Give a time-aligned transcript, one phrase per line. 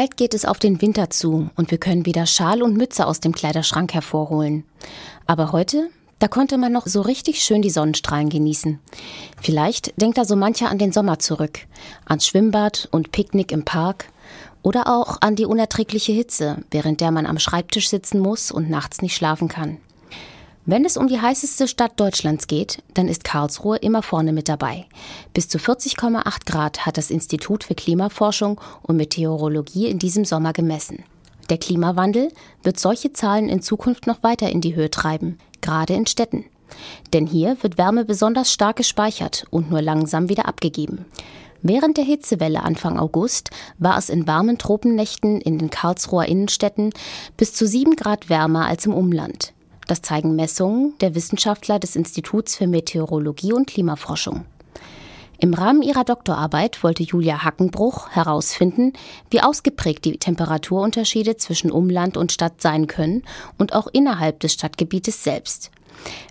[0.00, 3.20] Bald geht es auf den Winter zu und wir können wieder Schal und Mütze aus
[3.20, 4.64] dem Kleiderschrank hervorholen.
[5.26, 8.78] Aber heute, da konnte man noch so richtig schön die Sonnenstrahlen genießen.
[9.42, 11.66] Vielleicht denkt da so mancher an den Sommer zurück,
[12.06, 14.06] ans Schwimmbad und Picknick im Park
[14.62, 19.02] oder auch an die unerträgliche Hitze, während der man am Schreibtisch sitzen muss und nachts
[19.02, 19.76] nicht schlafen kann.
[20.66, 24.86] Wenn es um die heißeste Stadt Deutschlands geht, dann ist Karlsruhe immer vorne mit dabei.
[25.32, 31.04] Bis zu 40,8 Grad hat das Institut für Klimaforschung und Meteorologie in diesem Sommer gemessen.
[31.48, 32.30] Der Klimawandel
[32.62, 36.44] wird solche Zahlen in Zukunft noch weiter in die Höhe treiben, gerade in Städten.
[37.14, 41.06] Denn hier wird Wärme besonders stark gespeichert und nur langsam wieder abgegeben.
[41.62, 46.92] Während der Hitzewelle Anfang August war es in warmen Tropennächten in den Karlsruher Innenstädten
[47.36, 49.52] bis zu sieben Grad wärmer als im Umland.
[49.86, 54.44] Das zeigen Messungen der Wissenschaftler des Instituts für Meteorologie und Klimaforschung.
[55.42, 58.92] Im Rahmen ihrer Doktorarbeit wollte Julia Hackenbruch herausfinden,
[59.30, 63.22] wie ausgeprägt die Temperaturunterschiede zwischen Umland und Stadt sein können
[63.56, 65.70] und auch innerhalb des Stadtgebietes selbst.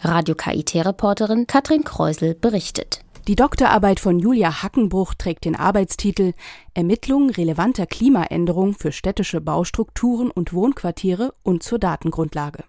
[0.00, 3.00] Radio KIT-Reporterin Katrin Kreusel berichtet.
[3.28, 6.32] Die Doktorarbeit von Julia Hackenbruch trägt den Arbeitstitel
[6.74, 12.64] Ermittlung relevanter Klimaänderung für städtische Baustrukturen und Wohnquartiere und zur Datengrundlage.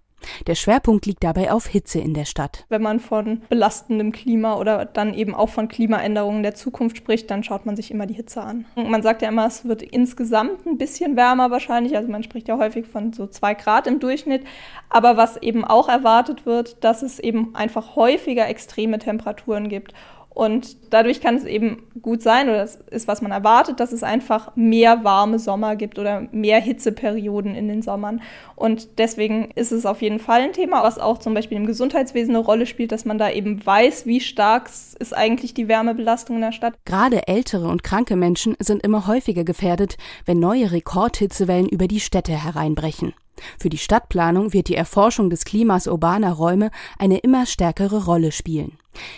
[0.47, 2.65] Der Schwerpunkt liegt dabei auf Hitze in der Stadt.
[2.69, 7.43] Wenn man von belastendem Klima oder dann eben auch von Klimaänderungen der Zukunft spricht, dann
[7.43, 8.65] schaut man sich immer die Hitze an.
[8.75, 11.95] Man sagt ja immer, es wird insgesamt ein bisschen wärmer wahrscheinlich.
[11.95, 14.45] Also man spricht ja häufig von so zwei Grad im Durchschnitt.
[14.89, 19.93] Aber was eben auch erwartet wird, dass es eben einfach häufiger extreme Temperaturen gibt.
[20.37, 24.03] Und dadurch kann es eben gut sein, oder das ist, was man erwartet, dass es
[24.03, 28.21] einfach mehr warme Sommer gibt oder mehr Hitzeperioden in den Sommern.
[28.55, 32.35] Und deswegen ist es auf jeden Fall ein Thema, was auch zum Beispiel im Gesundheitswesen
[32.35, 36.43] eine Rolle spielt, dass man da eben weiß, wie stark ist eigentlich die Wärmebelastung in
[36.43, 36.75] der Stadt.
[36.85, 42.33] Gerade ältere und kranke Menschen sind immer häufiger gefährdet, wenn neue Rekordhitzewellen über die Städte
[42.33, 43.15] hereinbrechen.
[43.59, 48.77] Für die Stadtplanung wird die Erforschung des Klimas urbaner Räume eine immer stärkere Rolle spielen.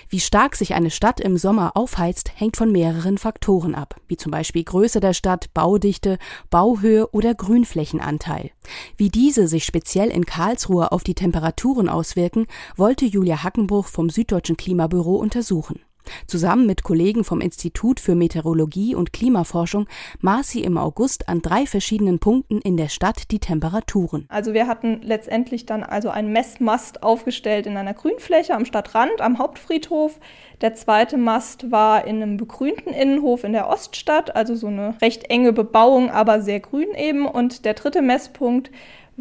[0.10, 4.32] Wie stark sich eine Stadt im Sommer aufheizt, hängt von mehreren Faktoren ab, wie zum
[4.32, 6.18] Beispiel Größe der Stadt, Baudichte,
[6.50, 8.52] Bauhöhe oder Grünflächenanteil.
[8.98, 14.58] Wie diese sich speziell in Karlsruhe auf die Temperaturen auswirken, wollte Julia Hackenbruch vom Süddeutschen
[14.58, 15.80] Klimabüro untersuchen.
[16.28, 19.88] Zusammen mit Kollegen vom Institut für Meteorologie und Klimaforschung
[20.22, 24.26] maß sie im August an drei verschiedenen Punkten in der Stadt die Temperaturen.
[24.30, 29.38] Also wir hatten letztendlich dann also einen Messmast aufgestellt in einer Grünfläche am Stadtrand, am
[29.40, 30.20] Hauptfriedhof.
[30.62, 35.30] Der zweite Mast war in einem begrünten Innenhof in der Oststadt, also so eine recht
[35.30, 37.26] enge Bebauung, aber sehr grün eben.
[37.26, 38.72] Und der dritte Messpunkt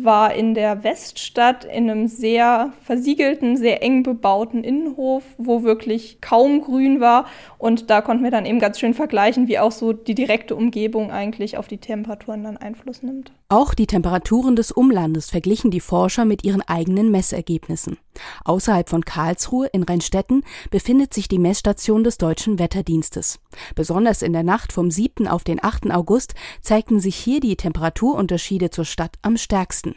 [0.04, 6.60] war in der Weststadt in einem sehr versiegelten, sehr eng bebauten Innenhof, wo wirklich kaum
[6.60, 7.26] Grün war.
[7.59, 11.10] Und da konnten wir dann eben ganz schön vergleichen, wie auch so die direkte Umgebung
[11.10, 13.32] eigentlich auf die Temperaturen dann Einfluss nimmt.
[13.48, 17.97] Auch die Temperaturen des Umlandes verglichen die Forscher mit ihren eigenen Messergebnissen.
[18.44, 23.41] Außerhalb von Karlsruhe in Rheinstetten befindet sich die Messstation des Deutschen Wetterdienstes.
[23.75, 25.26] Besonders in der Nacht vom 7.
[25.28, 25.91] auf den 8.
[25.91, 29.88] August zeigten sich hier die Temperaturunterschiede zur Stadt am stärksten.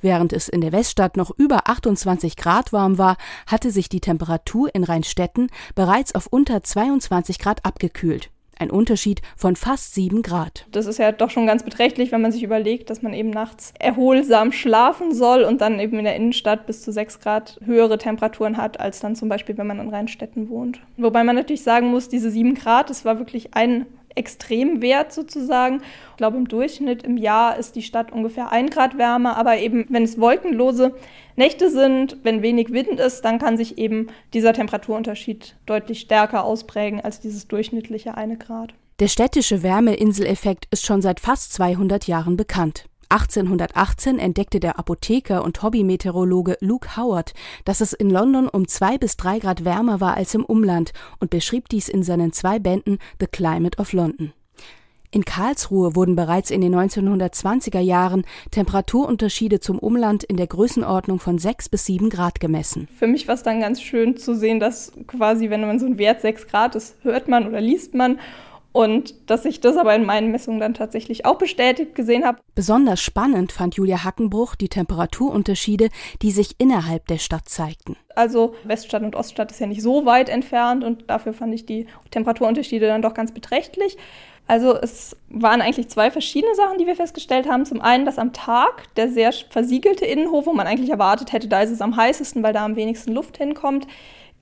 [0.00, 3.16] Während es in der Weststadt noch über 28 Grad warm war,
[3.46, 8.30] hatte sich die Temperatur in Rheinstetten bereits auf unter 22 Grad abgekühlt.
[8.58, 10.66] Ein Unterschied von fast sieben Grad.
[10.72, 13.74] Das ist ja doch schon ganz beträchtlich, wenn man sich überlegt, dass man eben nachts
[13.78, 18.56] erholsam schlafen soll und dann eben in der Innenstadt bis zu sechs Grad höhere Temperaturen
[18.56, 20.80] hat, als dann zum Beispiel, wenn man in Rheinstetten wohnt.
[20.96, 23.84] Wobei man natürlich sagen muss, diese sieben Grad, das war wirklich ein
[24.16, 25.82] Extremwert sozusagen.
[26.10, 29.86] Ich glaube, im Durchschnitt im Jahr ist die Stadt ungefähr ein Grad wärmer, aber eben,
[29.88, 30.94] wenn es wolkenlose
[31.36, 37.00] Nächte sind, wenn wenig Wind ist, dann kann sich eben dieser Temperaturunterschied deutlich stärker ausprägen
[37.00, 38.74] als dieses durchschnittliche eine Grad.
[38.98, 42.86] Der städtische Wärmeinseleffekt ist schon seit fast 200 Jahren bekannt.
[43.08, 47.34] 1818 entdeckte der Apotheker und Hobbymeteorologe Luke Howard,
[47.64, 51.30] dass es in London um zwei bis drei Grad wärmer war als im Umland und
[51.30, 54.32] beschrieb dies in seinen zwei Bänden The Climate of London.
[55.12, 61.38] In Karlsruhe wurden bereits in den 1920er Jahren Temperaturunterschiede zum Umland in der Größenordnung von
[61.38, 62.88] sechs bis sieben Grad gemessen.
[62.98, 65.98] Für mich war es dann ganz schön zu sehen, dass quasi, wenn man so einen
[65.98, 68.18] Wert sechs Grad ist, hört man oder liest man
[68.76, 72.40] und dass ich das aber in meinen Messungen dann tatsächlich auch bestätigt gesehen habe.
[72.54, 75.88] Besonders spannend fand Julia Hackenbruch die Temperaturunterschiede,
[76.20, 77.96] die sich innerhalb der Stadt zeigten.
[78.14, 81.86] Also Weststadt und Oststadt ist ja nicht so weit entfernt und dafür fand ich die
[82.10, 83.96] Temperaturunterschiede dann doch ganz beträchtlich.
[84.46, 87.64] Also es waren eigentlich zwei verschiedene Sachen, die wir festgestellt haben.
[87.64, 91.62] Zum einen, dass am Tag der sehr versiegelte Innenhof, wo man eigentlich erwartet hätte, da
[91.62, 93.86] ist es am heißesten, weil da am wenigsten Luft hinkommt,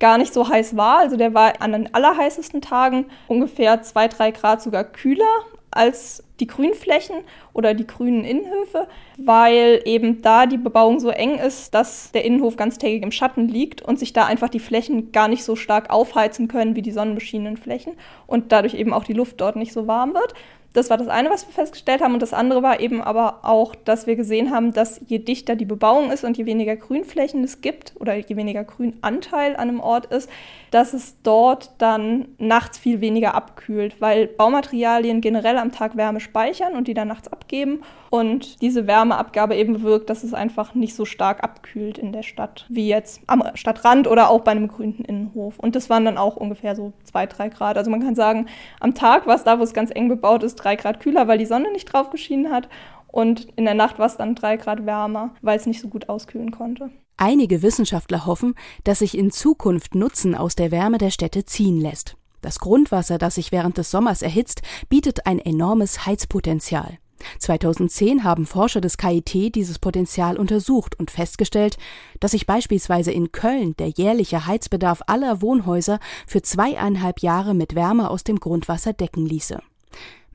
[0.00, 0.98] gar nicht so heiß war.
[0.98, 5.24] Also der war an den allerheißesten Tagen ungefähr zwei, drei Grad sogar kühler
[5.70, 7.16] als die Grünflächen
[7.52, 8.88] oder die grünen Innenhöfe,
[9.18, 13.82] weil eben da die Bebauung so eng ist, dass der Innenhof ganztägig im Schatten liegt
[13.82, 17.56] und sich da einfach die Flächen gar nicht so stark aufheizen können wie die sonnenbeschienenen
[17.56, 17.94] Flächen
[18.26, 20.34] und dadurch eben auch die Luft dort nicht so warm wird.
[20.74, 22.14] Das war das eine, was wir festgestellt haben.
[22.14, 25.64] Und das andere war eben aber auch, dass wir gesehen haben, dass je dichter die
[25.64, 30.06] Bebauung ist und je weniger Grünflächen es gibt oder je weniger Grünanteil an einem Ort
[30.06, 30.28] ist,
[30.72, 36.74] dass es dort dann nachts viel weniger abkühlt, weil Baumaterialien generell am Tag Wärme speichern
[36.74, 37.82] und die dann nachts abgeben.
[38.10, 42.64] Und diese Wärmeabgabe eben bewirkt, dass es einfach nicht so stark abkühlt in der Stadt,
[42.68, 45.58] wie jetzt am Stadtrand oder auch bei einem grünen Innenhof.
[45.58, 47.76] Und das waren dann auch ungefähr so zwei, drei Grad.
[47.76, 48.46] Also man kann sagen,
[48.78, 51.38] am Tag war es da, wo es ganz eng bebaut ist, drei Grad kühler, weil
[51.38, 52.68] die Sonne nicht drauf geschienen hat.
[53.06, 56.08] Und in der Nacht war es dann drei Grad wärmer, weil es nicht so gut
[56.08, 56.90] auskühlen konnte.
[57.16, 62.16] Einige Wissenschaftler hoffen, dass sich in Zukunft Nutzen aus der Wärme der Städte ziehen lässt.
[62.40, 66.98] Das Grundwasser, das sich während des Sommers erhitzt, bietet ein enormes Heizpotenzial.
[67.38, 71.78] 2010 haben Forscher des KIT dieses Potenzial untersucht und festgestellt,
[72.20, 78.10] dass sich beispielsweise in Köln der jährliche Heizbedarf aller Wohnhäuser für zweieinhalb Jahre mit Wärme
[78.10, 79.60] aus dem Grundwasser decken ließe.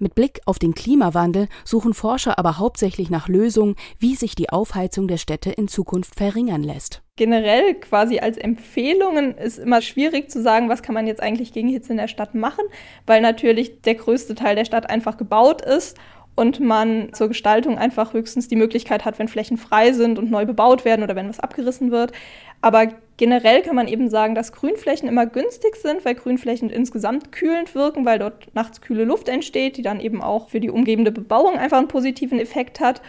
[0.01, 5.09] Mit Blick auf den Klimawandel suchen Forscher aber hauptsächlich nach Lösungen, wie sich die Aufheizung
[5.09, 7.01] der Städte in Zukunft verringern lässt.
[7.17, 11.67] Generell quasi als Empfehlungen ist immer schwierig zu sagen, was kann man jetzt eigentlich gegen
[11.67, 12.63] Hitze in der Stadt machen,
[13.07, 15.97] weil natürlich der größte Teil der Stadt einfach gebaut ist
[16.33, 20.45] und man zur Gestaltung einfach höchstens die Möglichkeit hat, wenn Flächen frei sind und neu
[20.45, 22.13] bebaut werden oder wenn was abgerissen wird.
[22.61, 22.87] Aber
[23.19, 28.05] generell kann man eben sagen, dass Grünflächen immer günstig sind, weil Grünflächen insgesamt kühlend wirken,
[28.05, 31.77] weil dort nachts kühle Luft entsteht, die dann eben auch für die umgebende Bebauung einfach
[31.77, 33.01] einen positiven Effekt hat.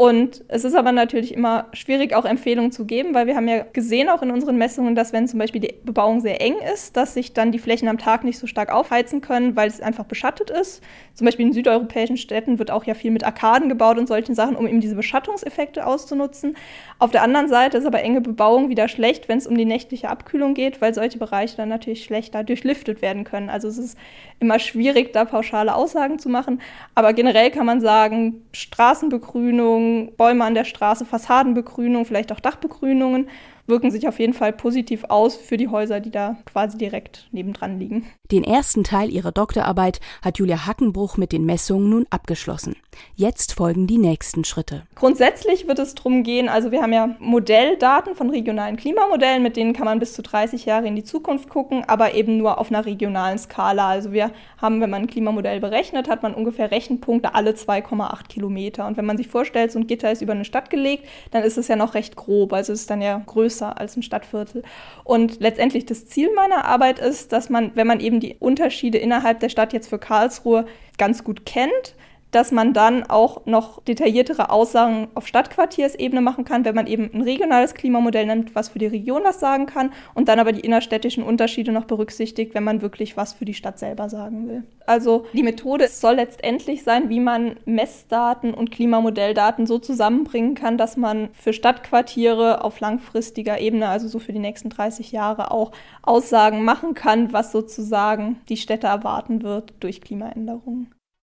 [0.00, 3.64] Und es ist aber natürlich immer schwierig, auch Empfehlungen zu geben, weil wir haben ja
[3.64, 7.14] gesehen auch in unseren Messungen, dass wenn zum Beispiel die Bebauung sehr eng ist, dass
[7.14, 10.50] sich dann die Flächen am Tag nicht so stark aufheizen können, weil es einfach beschattet
[10.50, 10.84] ist.
[11.14, 14.54] Zum Beispiel in südeuropäischen Städten wird auch ja viel mit Arkaden gebaut und solchen Sachen,
[14.54, 16.56] um eben diese Beschattungseffekte auszunutzen.
[17.00, 20.10] Auf der anderen Seite ist aber enge Bebauung wieder schlecht, wenn es um die nächtliche
[20.10, 23.50] Abkühlung geht, weil solche Bereiche dann natürlich schlechter durchlüftet werden können.
[23.50, 23.98] Also es ist
[24.38, 26.60] immer schwierig, da pauschale Aussagen zu machen.
[26.94, 33.28] Aber generell kann man sagen, Straßenbegrünung, Bäume an der Straße, Fassadenbegrünung, vielleicht auch Dachbegrünungen
[33.68, 37.78] wirken sich auf jeden Fall positiv aus für die Häuser, die da quasi direkt nebendran
[37.78, 38.06] liegen.
[38.30, 42.76] Den ersten Teil ihrer Doktorarbeit hat Julia Hackenbruch mit den Messungen nun abgeschlossen.
[43.14, 44.82] Jetzt folgen die nächsten Schritte.
[44.96, 49.72] Grundsätzlich wird es darum gehen, also wir haben ja Modelldaten von regionalen Klimamodellen, mit denen
[49.72, 52.84] kann man bis zu 30 Jahre in die Zukunft gucken, aber eben nur auf einer
[52.86, 53.88] regionalen Skala.
[53.88, 58.86] Also wir haben, wenn man ein Klimamodell berechnet, hat man ungefähr Rechenpunkte alle 2,8 Kilometer.
[58.86, 61.58] Und wenn man sich vorstellt, so ein Gitter ist über eine Stadt gelegt, dann ist
[61.58, 64.62] es ja noch recht grob, also es ist dann ja größer größer als ein Stadtviertel.
[65.04, 69.40] Und letztendlich das Ziel meiner Arbeit ist, dass man, wenn man eben die Unterschiede innerhalb
[69.40, 70.66] der Stadt jetzt für Karlsruhe
[70.96, 71.94] ganz gut kennt,
[72.30, 77.22] dass man dann auch noch detailliertere Aussagen auf Stadtquartiersebene machen kann, wenn man eben ein
[77.22, 81.22] regionales Klimamodell nimmt, was für die Region was sagen kann und dann aber die innerstädtischen
[81.22, 84.64] Unterschiede noch berücksichtigt, wenn man wirklich was für die Stadt selber sagen will.
[84.86, 90.96] Also die Methode soll letztendlich sein, wie man Messdaten und Klimamodelldaten so zusammenbringen kann, dass
[90.96, 95.72] man für Stadtquartiere auf langfristiger Ebene, also so für die nächsten 30 Jahre auch
[96.02, 100.90] Aussagen machen kann, was sozusagen die Städte erwarten wird durch Klimaänderungen.